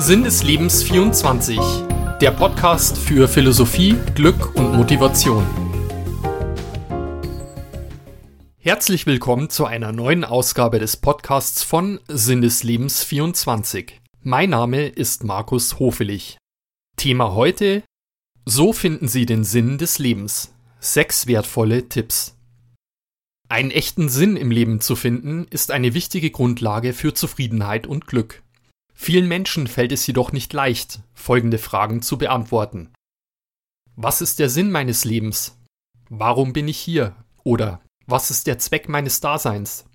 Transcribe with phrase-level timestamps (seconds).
[0.00, 1.58] Sinn des Lebens 24,
[2.20, 5.44] der Podcast für Philosophie, Glück und Motivation.
[8.58, 14.00] Herzlich willkommen zu einer neuen Ausgabe des Podcasts von Sinn des Lebens 24.
[14.22, 16.38] Mein Name ist Markus Hofelich.
[16.96, 17.82] Thema heute:
[18.44, 20.54] So finden Sie den Sinn des Lebens.
[20.78, 22.36] Sechs wertvolle Tipps.
[23.48, 28.44] Einen echten Sinn im Leben zu finden, ist eine wichtige Grundlage für Zufriedenheit und Glück.
[29.00, 32.92] Vielen Menschen fällt es jedoch nicht leicht, folgende Fragen zu beantworten.
[33.94, 35.56] Was ist der Sinn meines Lebens?
[36.10, 37.14] Warum bin ich hier?
[37.44, 39.86] Oder was ist der Zweck meines Daseins?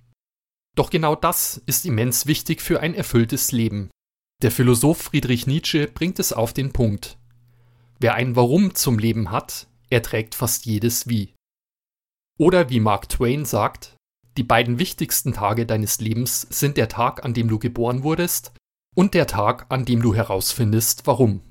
[0.76, 3.92] Doch genau das ist immens wichtig für ein erfülltes Leben.
[4.42, 7.18] Der Philosoph Friedrich Nietzsche bringt es auf den Punkt.
[8.00, 11.34] Wer ein Warum zum Leben hat, erträgt fast jedes Wie.
[12.40, 13.96] Oder wie Mark Twain sagt,
[14.38, 18.54] die beiden wichtigsten Tage deines Lebens sind der Tag, an dem du geboren wurdest,
[18.96, 21.42] und der Tag, an dem du herausfindest, warum.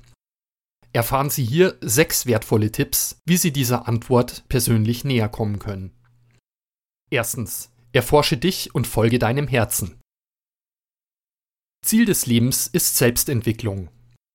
[0.91, 5.91] Erfahren Sie hier sechs wertvolle Tipps, wie Sie dieser Antwort persönlich näher kommen können.
[7.09, 7.69] Erstens.
[7.91, 9.99] Erforsche dich und folge deinem Herzen.
[11.85, 13.89] Ziel des Lebens ist Selbstentwicklung.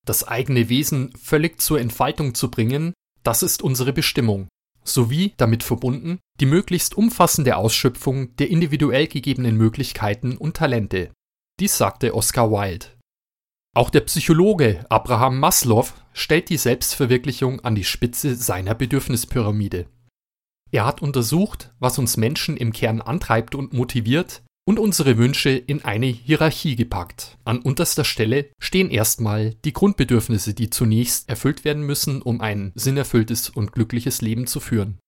[0.06, 4.48] Das eigene Wesen völlig zur Entfaltung zu bringen, das ist unsere Bestimmung
[4.88, 11.10] sowie damit verbunden die möglichst umfassende Ausschöpfung der individuell gegebenen Möglichkeiten und Talente.
[11.58, 12.86] Dies sagte Oscar Wilde.
[13.74, 19.86] Auch der Psychologe Abraham Maslow stellt die Selbstverwirklichung an die Spitze seiner Bedürfnispyramide.
[20.70, 25.82] Er hat untersucht, was uns Menschen im Kern antreibt und motiviert und unsere Wünsche in
[25.82, 27.38] eine Hierarchie gepackt.
[27.44, 33.48] An unterster Stelle stehen erstmal die Grundbedürfnisse, die zunächst erfüllt werden müssen, um ein sinnerfülltes
[33.48, 34.98] und glückliches Leben zu führen.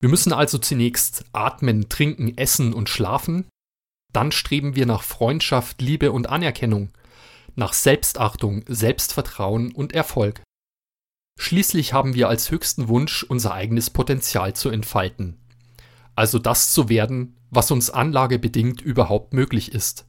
[0.00, 3.46] Wir müssen also zunächst atmen, trinken, essen und schlafen,
[4.12, 6.90] dann streben wir nach Freundschaft, Liebe und Anerkennung,
[7.56, 10.42] nach Selbstachtung, Selbstvertrauen und Erfolg.
[11.38, 15.38] Schließlich haben wir als höchsten Wunsch, unser eigenes Potenzial zu entfalten.
[16.14, 20.06] Also das zu werden, was uns anlagebedingt überhaupt möglich ist.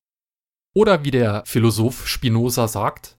[0.73, 3.17] Oder wie der Philosoph Spinoza sagt,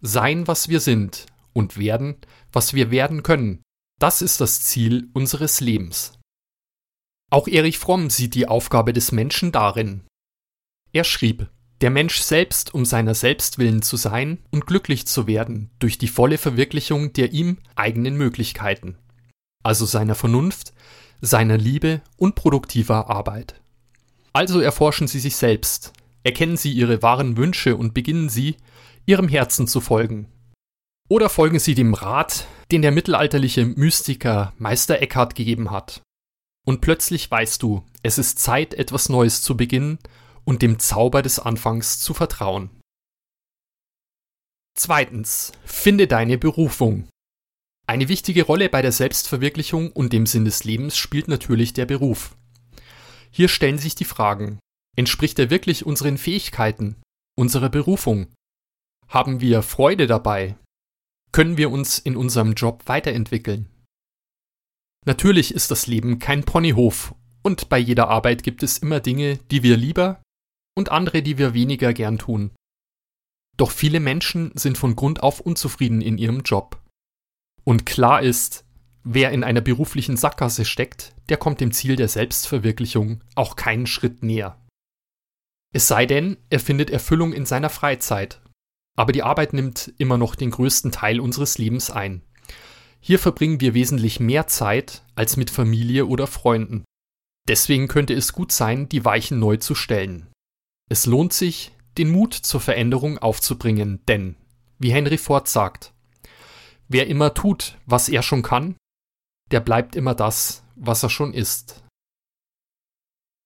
[0.00, 2.16] sein, was wir sind und werden,
[2.52, 3.62] was wir werden können,
[3.98, 6.14] das ist das Ziel unseres Lebens.
[7.30, 10.06] Auch Erich Fromm sieht die Aufgabe des Menschen darin.
[10.92, 15.70] Er schrieb, der Mensch selbst um seiner selbst willen zu sein und glücklich zu werden
[15.78, 18.98] durch die volle Verwirklichung der ihm eigenen Möglichkeiten,
[19.62, 20.74] also seiner Vernunft,
[21.20, 23.60] seiner Liebe und produktiver Arbeit.
[24.32, 25.92] Also erforschen Sie sich selbst,
[26.22, 28.56] erkennen Sie Ihre wahren Wünsche und beginnen Sie,
[29.06, 30.28] Ihrem Herzen zu folgen.
[31.08, 36.02] Oder folgen Sie dem Rat, den der mittelalterliche Mystiker Meister Eckhart gegeben hat.
[36.64, 39.98] Und plötzlich weißt du, es ist Zeit, etwas Neues zu beginnen
[40.44, 42.70] und dem Zauber des Anfangs zu vertrauen.
[44.76, 47.08] Zweitens, finde deine Berufung.
[47.86, 52.36] Eine wichtige Rolle bei der Selbstverwirklichung und dem Sinn des Lebens spielt natürlich der Beruf.
[53.30, 54.58] Hier stellen sich die Fragen,
[54.96, 56.96] entspricht er wirklich unseren Fähigkeiten,
[57.36, 58.32] unserer Berufung?
[59.08, 60.56] Haben wir Freude dabei?
[61.32, 63.68] Können wir uns in unserem Job weiterentwickeln?
[65.04, 69.62] Natürlich ist das Leben kein Ponyhof und bei jeder Arbeit gibt es immer Dinge, die
[69.62, 70.22] wir lieber
[70.80, 72.50] und andere, die wir weniger gern tun.
[73.56, 76.82] Doch viele Menschen sind von Grund auf unzufrieden in ihrem Job.
[77.62, 78.64] Und klar ist,
[79.02, 84.22] Wer in einer beruflichen Sackgasse steckt, der kommt dem Ziel der Selbstverwirklichung auch keinen Schritt
[84.22, 84.60] näher.
[85.72, 88.42] Es sei denn, er findet Erfüllung in seiner Freizeit.
[88.98, 92.22] Aber die Arbeit nimmt immer noch den größten Teil unseres Lebens ein.
[93.00, 96.84] Hier verbringen wir wesentlich mehr Zeit als mit Familie oder Freunden.
[97.48, 100.26] Deswegen könnte es gut sein, die Weichen neu zu stellen.
[100.90, 104.34] Es lohnt sich, den Mut zur Veränderung aufzubringen, denn,
[104.78, 105.94] wie Henry Ford sagt,
[106.88, 108.74] wer immer tut, was er schon kann,
[109.52, 111.84] der bleibt immer das, was er schon ist.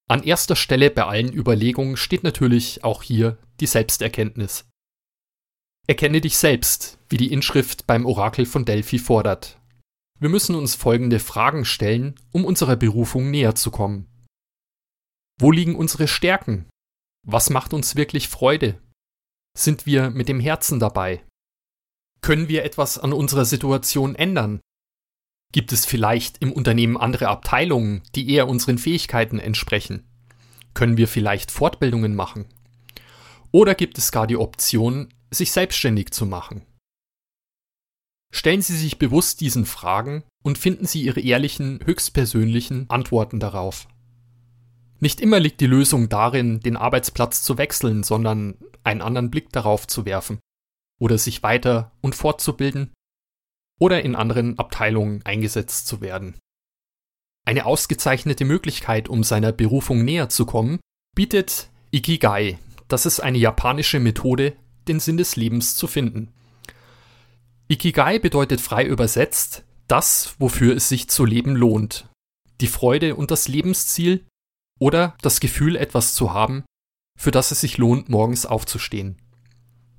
[0.08, 4.66] An erster Stelle bei allen Überlegungen steht natürlich auch hier die Selbsterkenntnis.
[5.86, 9.58] Erkenne dich selbst, wie die Inschrift beim Orakel von Delphi fordert.
[10.18, 14.06] Wir müssen uns folgende Fragen stellen, um unserer Berufung näher zu kommen.
[15.38, 16.66] Wo liegen unsere Stärken?
[17.26, 18.78] Was macht uns wirklich Freude?
[19.56, 21.24] Sind wir mit dem Herzen dabei?
[22.20, 24.60] Können wir etwas an unserer Situation ändern?
[25.50, 30.06] Gibt es vielleicht im Unternehmen andere Abteilungen, die eher unseren Fähigkeiten entsprechen?
[30.74, 32.46] Können wir vielleicht Fortbildungen machen?
[33.52, 36.66] Oder gibt es gar die Option, sich selbstständig zu machen?
[38.32, 43.86] Stellen Sie sich bewusst diesen Fragen und finden Sie Ihre ehrlichen, höchstpersönlichen Antworten darauf.
[45.04, 49.86] Nicht immer liegt die Lösung darin, den Arbeitsplatz zu wechseln, sondern einen anderen Blick darauf
[49.86, 50.38] zu werfen.
[50.98, 52.94] oder sich weiter und fortzubilden
[53.78, 56.36] oder in anderen Abteilungen eingesetzt zu werden.
[57.44, 60.80] Eine ausgezeichnete Möglichkeit, um seiner Berufung näher zu kommen,
[61.14, 62.58] bietet Ikigai.
[62.88, 64.56] Das ist eine japanische Methode,
[64.88, 66.32] den Sinn des Lebens zu finden.
[67.68, 72.08] Ikigai bedeutet frei übersetzt das, wofür es sich zu leben lohnt.
[72.62, 74.24] Die Freude und das Lebensziel
[74.84, 76.62] oder das Gefühl, etwas zu haben,
[77.18, 79.16] für das es sich lohnt, morgens aufzustehen.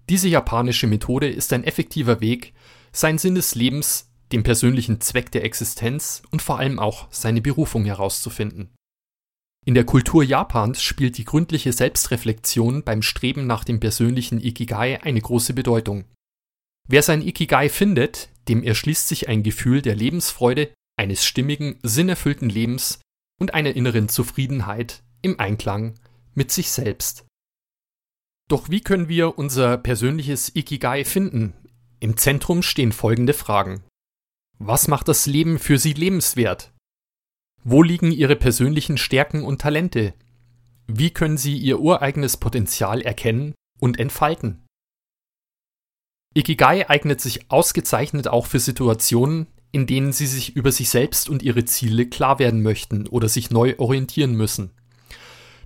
[0.09, 2.53] Diese japanische Methode ist ein effektiver Weg,
[2.91, 7.85] seinen Sinn des Lebens, den persönlichen Zweck der Existenz und vor allem auch seine Berufung
[7.85, 8.75] herauszufinden.
[9.65, 15.19] In der Kultur Japans spielt die gründliche Selbstreflexion beim Streben nach dem persönlichen Ikigai eine
[15.19, 16.05] große Bedeutung.
[16.87, 22.99] Wer sein Ikigai findet, dem erschließt sich ein Gefühl der Lebensfreude, eines stimmigen, sinnerfüllten Lebens
[23.39, 25.95] und einer inneren Zufriedenheit im Einklang
[26.33, 27.25] mit sich selbst.
[28.47, 31.53] Doch wie können wir unser persönliches Ikigai finden?
[31.99, 33.83] Im Zentrum stehen folgende Fragen.
[34.59, 36.71] Was macht das Leben für Sie lebenswert?
[37.63, 40.13] Wo liegen Ihre persönlichen Stärken und Talente?
[40.87, 44.63] Wie können Sie Ihr ureigenes Potenzial erkennen und entfalten?
[46.35, 51.43] Ikigai eignet sich ausgezeichnet auch für Situationen, in denen Sie sich über sich selbst und
[51.43, 54.71] Ihre Ziele klar werden möchten oder sich neu orientieren müssen.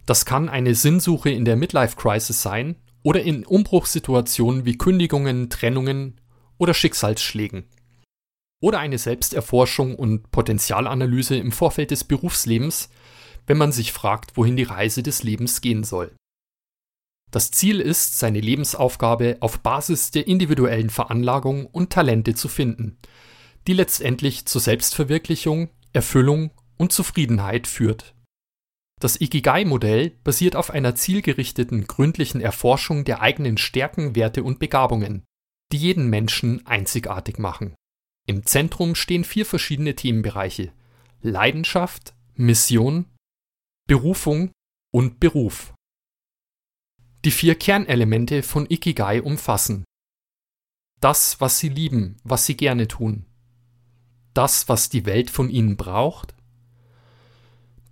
[0.07, 6.19] Das kann eine Sinnsuche in der Midlife Crisis sein oder in Umbruchssituationen wie Kündigungen, Trennungen
[6.57, 7.65] oder Schicksalsschlägen.
[8.59, 12.89] Oder eine Selbsterforschung und Potenzialanalyse im Vorfeld des Berufslebens,
[13.45, 16.15] wenn man sich fragt, wohin die Reise des Lebens gehen soll.
[17.29, 22.97] Das Ziel ist, seine Lebensaufgabe auf Basis der individuellen Veranlagung und Talente zu finden,
[23.67, 28.15] die letztendlich zur Selbstverwirklichung, Erfüllung und Zufriedenheit führt.
[29.00, 35.23] Das Ikigai-Modell basiert auf einer zielgerichteten, gründlichen Erforschung der eigenen Stärken, Werte und Begabungen,
[35.71, 37.75] die jeden Menschen einzigartig machen.
[38.27, 40.73] Im Zentrum stehen vier verschiedene Themenbereiche
[41.21, 43.06] Leidenschaft, Mission,
[43.88, 44.51] Berufung
[44.94, 45.73] und Beruf.
[47.25, 49.83] Die vier Kernelemente von Ikigai umfassen
[51.00, 53.25] das, was sie lieben, was sie gerne tun,
[54.39, 56.33] das, was die Welt von ihnen braucht,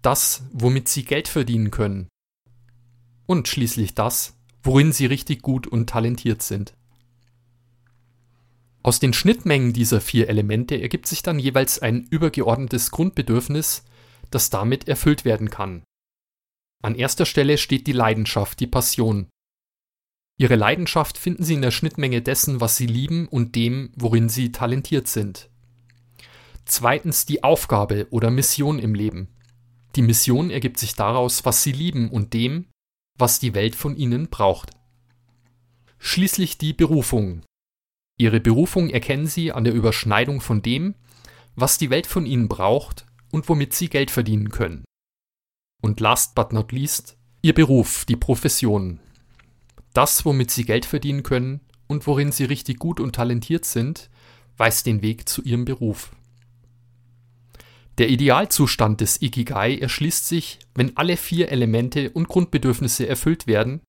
[0.02, 2.08] das, womit sie Geld verdienen können.
[3.26, 6.74] Und schließlich das, worin sie richtig gut und talentiert sind.
[8.82, 13.84] Aus den Schnittmengen dieser vier Elemente ergibt sich dann jeweils ein übergeordnetes Grundbedürfnis,
[14.32, 15.84] das damit erfüllt werden kann.
[16.82, 19.28] An erster Stelle steht die Leidenschaft, die Passion.
[20.38, 24.54] Ihre Leidenschaft finden Sie in der Schnittmenge dessen, was Sie lieben und dem, worin Sie
[24.54, 25.50] talentiert sind.
[26.68, 29.30] Zweitens die Aufgabe oder Mission im Leben.
[29.96, 32.68] Die Mission ergibt sich daraus, was sie lieben und dem,
[33.18, 34.72] was die Welt von ihnen braucht.
[35.98, 37.42] Schließlich die Berufung.
[38.20, 40.96] Ihre Berufung erkennen sie an der Überschneidung von dem,
[41.56, 44.84] was die Welt von ihnen braucht und womit sie Geld verdienen können.
[45.82, 49.00] Und last but not least, ihr Beruf, die Profession.
[49.94, 54.10] Das, womit sie Geld verdienen können und worin sie richtig gut und talentiert sind,
[54.58, 56.12] weist den Weg zu ihrem Beruf.
[57.98, 63.82] Der Idealzustand des Ikigai erschließt sich, wenn alle vier Elemente und Grundbedürfnisse erfüllt werden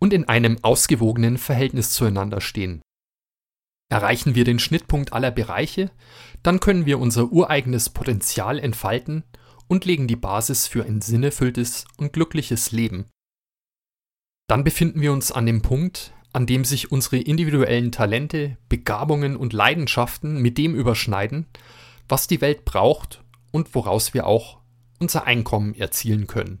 [0.00, 2.80] und in einem ausgewogenen Verhältnis zueinander stehen.
[3.90, 5.90] Erreichen wir den Schnittpunkt aller Bereiche,
[6.42, 9.22] dann können wir unser ureigenes Potenzial entfalten
[9.68, 13.10] und legen die Basis für ein sinnerfülltes und glückliches Leben.
[14.48, 19.52] Dann befinden wir uns an dem Punkt, an dem sich unsere individuellen Talente, Begabungen und
[19.52, 21.46] Leidenschaften mit dem überschneiden,
[22.08, 23.21] was die Welt braucht,
[23.52, 24.58] und woraus wir auch
[24.98, 26.60] unser Einkommen erzielen können.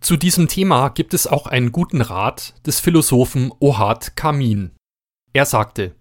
[0.00, 4.72] Zu diesem Thema gibt es auch einen guten Rat des Philosophen Ohad Kamin.
[5.32, 5.96] Er sagte,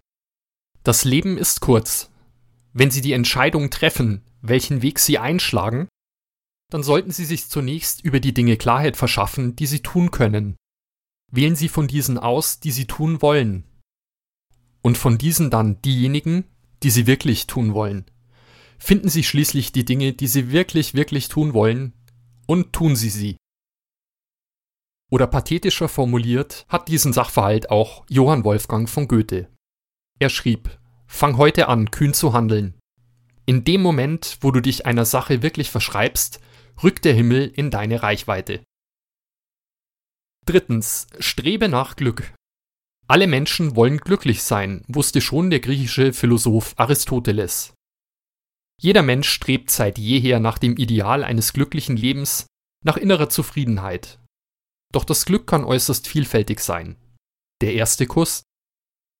[0.83, 2.11] Das Leben ist kurz.
[2.73, 5.87] Wenn Sie die Entscheidung treffen, welchen Weg Sie einschlagen,
[6.69, 10.57] dann sollten Sie sich zunächst über die Dinge Klarheit verschaffen, die Sie tun können.
[11.31, 13.63] Wählen Sie von diesen aus, die Sie tun wollen.
[14.81, 16.43] Und von diesen dann diejenigen,
[16.83, 18.05] die Sie wirklich tun wollen
[18.83, 21.93] finden Sie schließlich die Dinge, die Sie wirklich, wirklich tun wollen,
[22.45, 23.37] und tun Sie sie.
[25.09, 29.47] Oder pathetischer formuliert hat diesen Sachverhalt auch Johann Wolfgang von Goethe.
[30.19, 32.73] Er schrieb, Fang heute an, kühn zu handeln.
[33.45, 36.41] In dem Moment, wo du dich einer Sache wirklich verschreibst,
[36.83, 38.63] rückt der Himmel in deine Reichweite.
[40.45, 42.33] Drittens, strebe nach Glück.
[43.07, 47.73] Alle Menschen wollen glücklich sein, wusste schon der griechische Philosoph Aristoteles.
[48.83, 52.47] Jeder Mensch strebt seit jeher nach dem Ideal eines glücklichen Lebens,
[52.83, 54.19] nach innerer Zufriedenheit.
[54.91, 56.97] Doch das Glück kann äußerst vielfältig sein.
[57.61, 58.43] Der erste Kuss,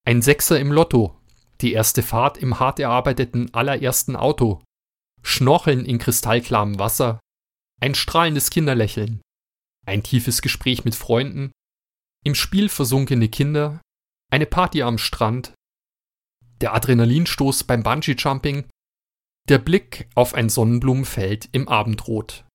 [0.05, 1.17] Ein Sechser im Lotto,
[1.62, 4.62] die erste Fahrt im hart erarbeiteten allerersten Auto,
[5.22, 7.22] Schnorcheln in kristallklarem Wasser,
[7.79, 9.22] ein strahlendes Kinderlächeln,
[9.86, 11.53] ein tiefes Gespräch mit Freunden,
[12.25, 13.79] im Spiel versunkene Kinder,
[14.29, 15.53] eine Party am Strand,
[16.60, 18.65] der Adrenalinstoß beim Bungee-Jumping,
[19.50, 22.46] der Blick auf ein Sonnenblumenfeld im Abendrot.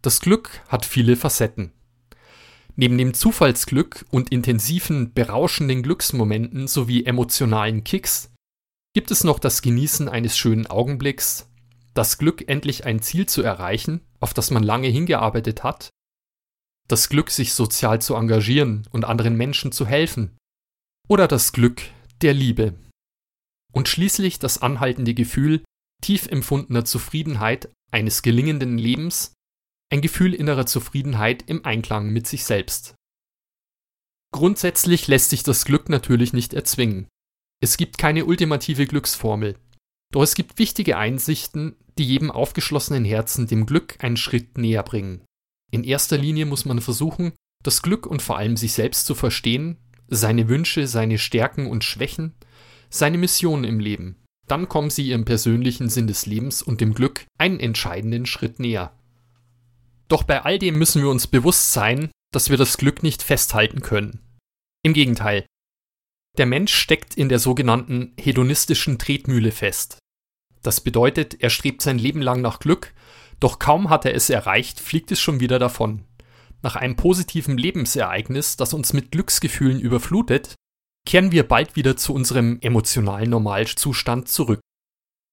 [0.00, 1.72] Das Glück hat viele Facetten.
[2.76, 8.32] Neben dem Zufallsglück und intensiven, berauschenden Glücksmomenten sowie emotionalen Kicks
[8.94, 11.48] gibt es noch das Genießen eines schönen Augenblicks,
[11.94, 15.90] das Glück, endlich ein Ziel zu erreichen, auf das man lange hingearbeitet hat,
[16.86, 20.36] das Glück, sich sozial zu engagieren und anderen Menschen zu helfen,
[21.08, 21.82] oder das Glück
[22.22, 22.74] der Liebe.
[23.76, 25.62] Und schließlich das anhaltende Gefühl
[26.02, 29.34] tief empfundener Zufriedenheit eines gelingenden Lebens,
[29.92, 32.94] ein Gefühl innerer Zufriedenheit im Einklang mit sich selbst.
[34.32, 37.06] Grundsätzlich lässt sich das Glück natürlich nicht erzwingen.
[37.62, 39.58] Es gibt keine ultimative Glücksformel.
[40.10, 45.22] Doch es gibt wichtige Einsichten, die jedem aufgeschlossenen Herzen dem Glück einen Schritt näher bringen.
[45.70, 49.76] In erster Linie muss man versuchen, das Glück und vor allem sich selbst zu verstehen,
[50.08, 52.34] seine Wünsche, seine Stärken und Schwächen,
[52.90, 54.16] seine Mission im Leben.
[54.46, 58.92] Dann kommen sie ihrem persönlichen Sinn des Lebens und dem Glück einen entscheidenden Schritt näher.
[60.08, 63.80] Doch bei all dem müssen wir uns bewusst sein, dass wir das Glück nicht festhalten
[63.80, 64.20] können.
[64.82, 65.46] Im Gegenteil.
[66.38, 69.98] Der Mensch steckt in der sogenannten hedonistischen Tretmühle fest.
[70.62, 72.92] Das bedeutet, er strebt sein Leben lang nach Glück,
[73.40, 76.04] doch kaum hat er es erreicht, fliegt es schon wieder davon.
[76.62, 80.54] Nach einem positiven Lebensereignis, das uns mit Glücksgefühlen überflutet,
[81.06, 84.60] kehren wir bald wieder zu unserem emotionalen Normalzustand zurück.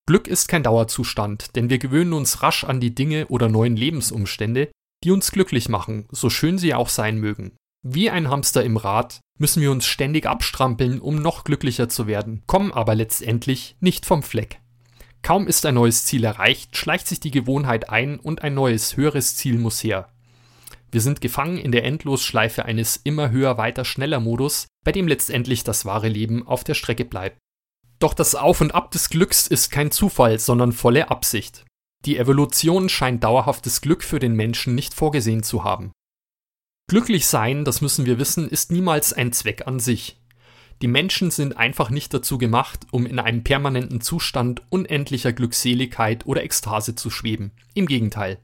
[0.08, 4.72] Glück ist kein Dauerzustand, denn wir gewöhnen uns rasch an die Dinge oder neuen Lebensumstände,
[5.04, 7.58] die uns glücklich machen, so schön sie auch sein mögen.
[7.86, 12.44] Wie ein Hamster im Rad müssen wir uns ständig abstrampeln, um noch glücklicher zu werden,
[12.48, 14.62] kommen aber letztendlich nicht vom Fleck.
[15.22, 19.36] Kaum ist ein neues Ziel erreicht, schleicht sich die Gewohnheit ein und ein neues, höheres
[19.36, 20.13] Ziel muss her.
[20.94, 25.64] Wir sind gefangen in der Endlosschleife eines immer höher, weiter, schneller Modus, bei dem letztendlich
[25.64, 27.40] das wahre Leben auf der Strecke bleibt.
[27.98, 31.66] Doch das Auf und Ab des Glücks ist kein Zufall, sondern volle Absicht.
[32.06, 35.92] Die Evolution scheint dauerhaftes Glück für den Menschen nicht vorgesehen zu haben.
[36.88, 40.22] Glücklich sein, das müssen wir wissen, ist niemals ein Zweck an sich.
[40.84, 46.44] Die Menschen sind einfach nicht dazu gemacht, um in einem permanenten Zustand unendlicher Glückseligkeit oder
[46.44, 47.52] Ekstase zu schweben.
[47.74, 48.38] Im Gegenteil.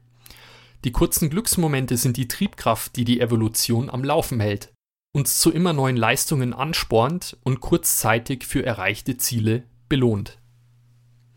[0.84, 4.72] Die kurzen Glücksmomente sind die Triebkraft, die die Evolution am Laufen hält
[5.12, 10.38] uns zu immer neuen Leistungen anspornt und kurzzeitig für erreichte Ziele belohnt.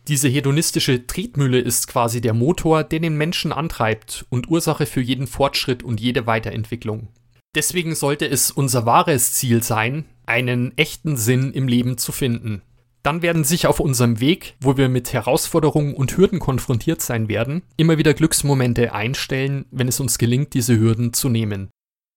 [0.08, 5.28] Diese hedonistische Tretmühle ist quasi der Motor, der den Menschen antreibt und Ursache für jeden
[5.28, 7.08] Fortschritt und jede Weiterentwicklung.
[7.56, 12.62] Deswegen sollte es unser wahres Ziel sein, einen echten Sinn im Leben zu finden.
[13.04, 17.64] Dann werden sich auf unserem Weg, wo wir mit Herausforderungen und Hürden konfrontiert sein werden,
[17.76, 21.70] immer wieder Glücksmomente einstellen, wenn es uns gelingt, diese Hürden zu nehmen.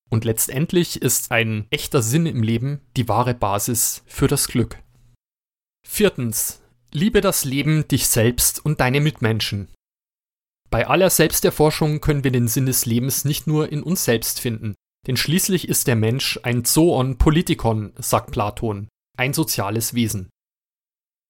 [0.09, 4.79] Und letztendlich ist ein echter Sinn im Leben die wahre Basis für das Glück.
[5.87, 6.63] Viertens.
[6.93, 9.69] Liebe das Leben, dich selbst und deine Mitmenschen.
[10.71, 14.75] Bei aller Selbsterforschung können wir den Sinn des Lebens nicht nur in uns selbst finden,
[15.07, 20.31] denn schließlich ist der Mensch ein Zoon Politikon, sagt Platon, ein soziales Wesen.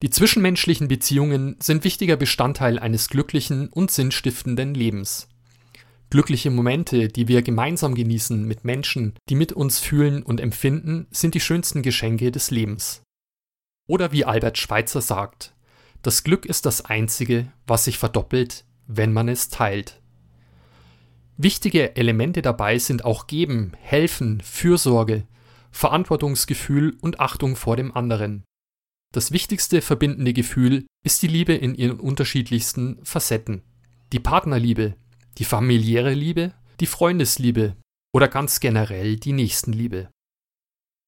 [0.03, 5.29] Die zwischenmenschlichen Beziehungen sind wichtiger Bestandteil eines glücklichen und sinnstiftenden Lebens.
[6.11, 11.35] Glückliche Momente, die wir gemeinsam genießen mit Menschen, die mit uns fühlen und empfinden, sind
[11.35, 13.03] die schönsten Geschenke des Lebens.
[13.89, 15.55] Oder wie Albert Schweitzer sagt,
[16.03, 20.01] das Glück ist das Einzige, was sich verdoppelt, wenn man es teilt.
[21.39, 25.27] Wichtige Elemente dabei sind auch Geben, Helfen, Fürsorge,
[25.71, 28.45] Verantwortungsgefühl und Achtung vor dem anderen.
[29.13, 33.63] Das wichtigste verbindende Gefühl ist die Liebe in ihren unterschiedlichsten Facetten.
[34.13, 34.97] Die Partnerliebe,
[35.39, 37.77] die familiäre Liebe, die Freundesliebe
[38.13, 40.11] oder ganz generell die Nächstenliebe.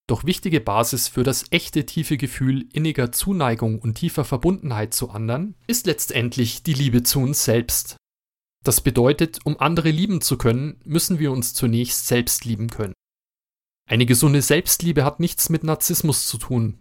[0.08, 5.54] Doch wichtige Basis für das echte tiefe Gefühl inniger Zuneigung und tiefer Verbundenheit zu anderen
[5.66, 7.96] ist letztendlich die Liebe zu uns selbst.
[8.64, 12.94] Das bedeutet, um andere lieben zu können, müssen wir uns zunächst selbst lieben können.
[13.88, 16.78] Eine gesunde Selbstliebe hat nichts mit Narzissmus zu tun,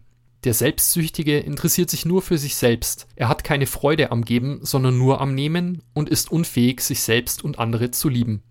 [0.48, 3.10] der Selbstsüchtige interessiert sich nur für sich selbst.
[3.18, 7.44] Er hat keine Freude am Geben, sondern nur am Nehmen und ist unfähig, sich selbst
[7.44, 8.44] und andere zu lieben.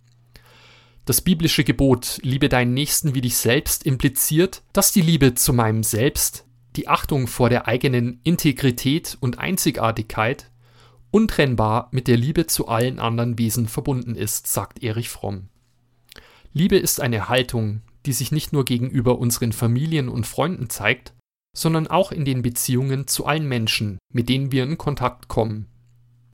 [1.07, 5.83] Das biblische Gebot Liebe deinen Nächsten wie dich selbst impliziert, dass die Liebe zu meinem
[5.83, 6.45] Selbst,
[6.77, 10.51] die Achtung vor der eigenen Integrität und Einzigartigkeit
[11.11, 15.49] untrennbar mit der Liebe zu allen anderen Wesen verbunden ist, sagt Erich Fromm.
[16.53, 21.15] Liebe ist eine Haltung, die sich nicht nur gegenüber unseren Familien und Freunden zeigt,
[21.57, 25.67] sondern auch in den Beziehungen zu allen Menschen, mit denen wir in Kontakt kommen.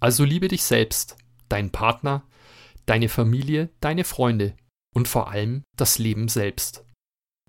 [0.00, 1.17] Also liebe dich selbst,
[1.49, 2.25] deinen Partner,
[2.87, 4.57] deine Familie, deine Freunde
[4.93, 6.85] und vor allem das Leben selbst.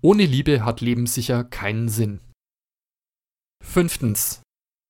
[0.00, 2.20] Ohne Liebe hat Leben sicher keinen Sinn.
[3.60, 4.42] Fünftens.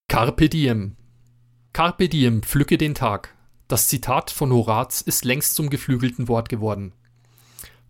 [0.08, 0.96] Carpe diem.
[1.72, 3.34] Carpe diem, pflücke den Tag.
[3.66, 6.92] Das Zitat von Horaz ist längst zum geflügelten Wort geworden.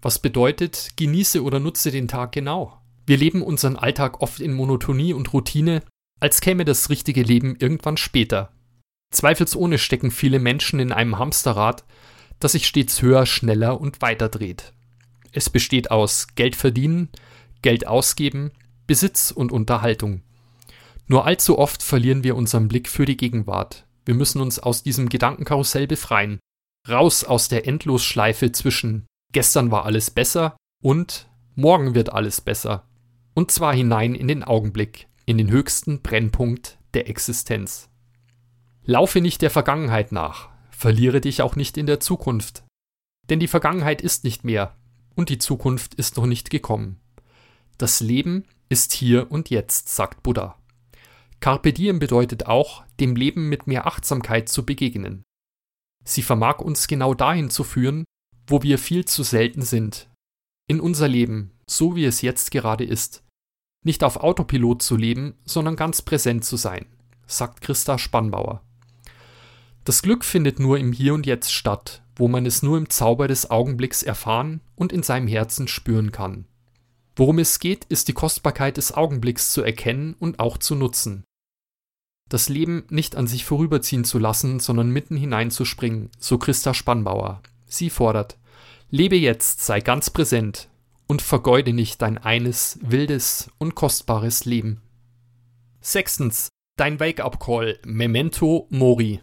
[0.00, 2.80] Was bedeutet, genieße oder nutze den Tag genau?
[3.06, 5.82] Wir leben unseren Alltag oft in Monotonie und Routine,
[6.20, 8.52] als käme das richtige Leben irgendwann später.
[9.10, 11.84] Zweifelsohne stecken viele Menschen in einem Hamsterrad,
[12.40, 14.72] das sich stets höher, schneller und weiter dreht.
[15.32, 17.10] Es besteht aus Geld verdienen,
[17.62, 18.52] Geld ausgeben,
[18.86, 20.22] Besitz und Unterhaltung.
[21.06, 23.84] Nur allzu oft verlieren wir unseren Blick für die Gegenwart.
[24.06, 26.38] Wir müssen uns aus diesem Gedankenkarussell befreien.
[26.88, 32.84] Raus aus der Endlosschleife zwischen gestern war alles besser und morgen wird alles besser
[33.34, 37.90] und zwar hinein in den Augenblick, in den höchsten Brennpunkt der Existenz.
[38.84, 42.64] Laufe nicht der Vergangenheit nach, verliere dich auch nicht in der Zukunft,
[43.28, 44.76] denn die Vergangenheit ist nicht mehr
[45.16, 47.00] und die Zukunft ist noch nicht gekommen.
[47.76, 50.56] Das Leben ist hier und jetzt, sagt Buddha.
[51.40, 55.24] Carpe diem bedeutet auch, dem Leben mit mehr Achtsamkeit zu begegnen.
[56.04, 58.04] Sie vermag uns genau dahin zu führen,
[58.46, 60.10] wo wir viel zu selten sind.
[60.68, 63.23] In unser Leben, so wie es jetzt gerade ist
[63.84, 66.86] nicht auf Autopilot zu leben, sondern ganz präsent zu sein,
[67.26, 68.62] sagt Christa Spannbauer.
[69.84, 73.28] Das Glück findet nur im Hier und Jetzt statt, wo man es nur im Zauber
[73.28, 76.46] des Augenblicks erfahren und in seinem Herzen spüren kann.
[77.16, 81.24] Worum es geht, ist die Kostbarkeit des Augenblicks zu erkennen und auch zu nutzen.
[82.30, 87.42] Das Leben nicht an sich vorüberziehen zu lassen, sondern mitten hineinzuspringen, so Christa Spannbauer.
[87.66, 88.38] Sie fordert,
[88.90, 90.68] lebe jetzt, sei ganz präsent,
[91.06, 94.80] und vergeude nicht dein eines wildes und kostbares Leben.
[95.80, 99.20] Sechstens, dein Wake-up-Call Memento Mori.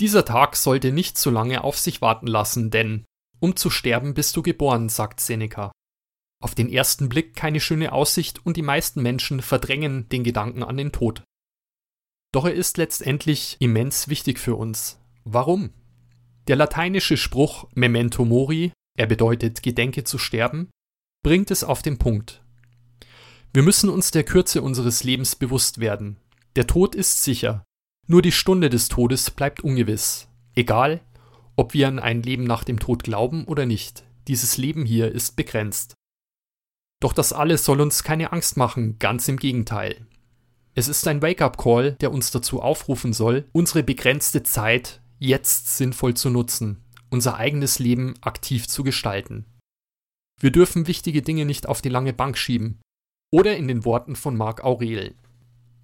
[0.00, 3.04] Dieser Tag sollte nicht zu lange auf sich warten lassen, denn
[3.40, 5.72] um zu sterben bist du geboren, sagt Seneca.
[6.42, 10.76] Auf den ersten Blick keine schöne Aussicht und die meisten Menschen verdrängen den Gedanken an
[10.76, 11.22] den Tod.
[12.32, 14.98] Doch er ist letztendlich immens wichtig für uns.
[15.24, 15.72] Warum?
[16.48, 20.70] Der lateinische Spruch Memento Mori er bedeutet Gedenke zu sterben,
[21.24, 22.44] bringt es auf den Punkt.
[23.52, 26.18] Wir müssen uns der Kürze unseres Lebens bewusst werden.
[26.54, 27.64] Der Tod ist sicher,
[28.06, 30.28] nur die Stunde des Todes bleibt ungewiss.
[30.54, 31.00] Egal,
[31.56, 35.34] ob wir an ein Leben nach dem Tod glauben oder nicht, dieses Leben hier ist
[35.34, 35.94] begrenzt.
[37.00, 40.06] Doch das alles soll uns keine Angst machen, ganz im Gegenteil.
[40.74, 46.30] Es ist ein Wake-up-Call, der uns dazu aufrufen soll, unsere begrenzte Zeit jetzt sinnvoll zu
[46.30, 46.84] nutzen
[47.14, 49.46] unser eigenes Leben aktiv zu gestalten.
[50.44, 52.78] Wir dürfen wichtige Dinge nicht auf die lange Bank schieben.
[53.32, 55.14] Oder in den Worten von Marc Aurel.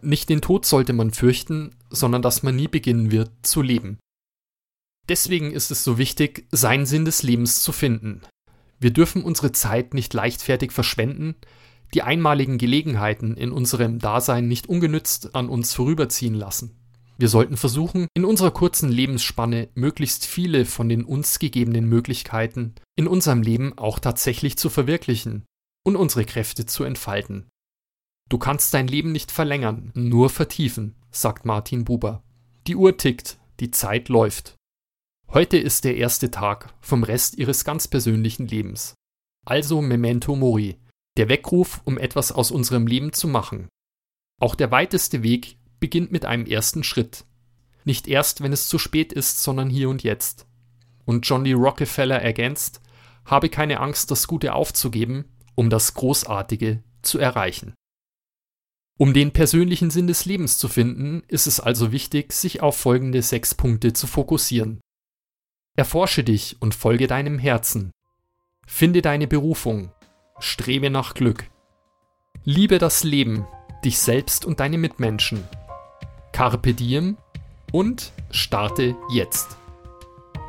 [0.03, 3.99] Nicht den Tod sollte man fürchten, sondern dass man nie beginnen wird zu leben.
[5.09, 8.21] Deswegen ist es so wichtig, seinen Sinn des Lebens zu finden.
[8.79, 11.37] Wir dürfen unsere Zeit nicht leichtfertig verschwenden,
[11.95, 16.77] die einmaligen Gelegenheiten in unserem Dasein nicht ungenützt an uns vorüberziehen lassen.
[17.21, 23.07] Wir sollten versuchen, in unserer kurzen Lebensspanne möglichst viele von den uns gegebenen Möglichkeiten in
[23.07, 25.45] unserem Leben auch tatsächlich zu verwirklichen
[25.85, 27.51] und unsere Kräfte zu entfalten.
[28.31, 32.23] Du kannst dein Leben nicht verlängern, nur vertiefen, sagt Martin Buber.
[32.67, 34.57] Die Uhr tickt, die Zeit läuft.
[35.29, 38.95] Heute ist der erste Tag vom Rest ihres ganz persönlichen Lebens.
[39.45, 40.79] Also Memento Mori,
[41.19, 43.69] der Weckruf, um etwas aus unserem Leben zu machen.
[44.41, 47.25] Auch der weiteste Weg beginnt mit einem ersten Schritt.
[47.85, 50.47] Nicht erst, wenn es zu spät ist, sondern hier und jetzt.
[51.05, 51.55] Und John D.
[51.55, 52.81] Rockefeller ergänzt,
[53.25, 57.75] habe keine Angst, das Gute aufzugeben, um das Großartige zu erreichen.
[58.99, 63.23] Um den persönlichen Sinn des Lebens zu finden, ist es also wichtig, sich auf folgende
[63.23, 64.81] sechs Punkte zu fokussieren.
[65.77, 67.93] Erforsche dich und folge deinem Herzen.
[68.67, 69.91] Finde deine Berufung.
[70.39, 71.51] Strebe nach Glück.
[72.45, 73.47] Liebe das Leben,
[73.85, 75.49] dich selbst und deine Mitmenschen.
[76.41, 77.19] Carpe Diem
[77.71, 79.59] und Starte jetzt.